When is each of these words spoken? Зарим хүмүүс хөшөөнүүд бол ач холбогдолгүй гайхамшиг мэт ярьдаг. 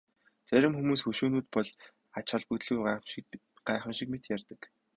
Зарим 0.51 0.73
хүмүүс 0.77 1.01
хөшөөнүүд 1.05 1.47
бол 1.55 1.69
ач 2.19 2.27
холбогдолгүй 2.31 2.85
гайхамшиг 3.67 4.07
мэт 4.11 4.23
ярьдаг. 4.35 4.59